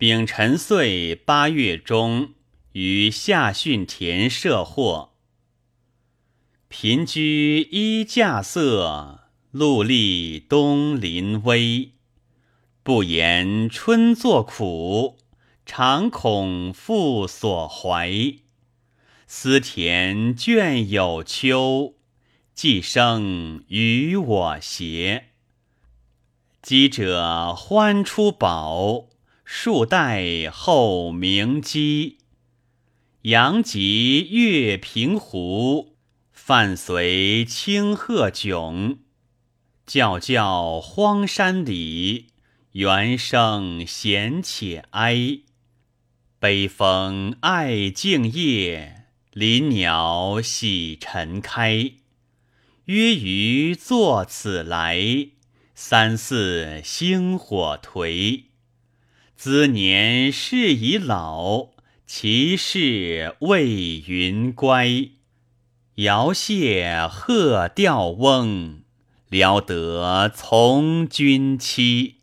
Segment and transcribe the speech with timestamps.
[0.00, 2.30] 丙辰岁八月中，
[2.72, 5.10] 于下汛田设货。
[6.68, 11.90] 贫居衣架色，陆立东临危。
[12.82, 15.18] 不言春作苦，
[15.66, 18.10] 常恐复所怀。
[19.26, 21.96] 思田倦有秋，
[22.54, 25.26] 既生与我谐。
[26.62, 29.09] 饥者欢出饱，
[29.52, 32.18] 数代后鸣鸡。
[33.22, 35.96] 阳极月平湖。
[36.32, 38.98] 泛随清鹤迥，
[39.88, 42.28] 皎皎荒山里，
[42.72, 45.40] 猿声闲且哀。
[46.38, 51.94] 北风爱静夜，林鸟喜晨开。
[52.84, 55.30] 约余作此来，
[55.74, 58.49] 三四星火颓。
[59.42, 61.68] 兹年事已老，
[62.06, 63.70] 其事未
[64.06, 64.86] 云乖。
[65.94, 68.82] 遥谢鹤钓翁，
[69.30, 72.16] 聊得从军期。